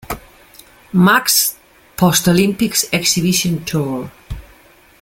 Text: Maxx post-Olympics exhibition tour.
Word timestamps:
Maxx 0.93 1.57
post-Olympics 1.95 2.85
exhibition 2.91 3.63
tour. 3.65 4.09